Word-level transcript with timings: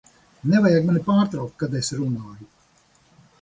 Nevajag 0.53 0.87
mani 0.87 1.01
pārtraukt, 1.09 1.53
kad 1.65 1.77
es 1.81 1.93
runāju! 2.01 2.49